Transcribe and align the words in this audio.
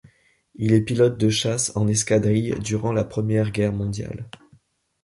Il 0.55 0.73
est 0.73 0.81
pilote 0.81 1.19
de 1.19 1.29
chasse 1.29 1.71
en 1.75 1.87
escadrille 1.87 2.55
durant 2.59 2.91
la 2.91 3.03
Première 3.03 3.51
Guerre 3.51 3.71
mondiale. 3.71 4.25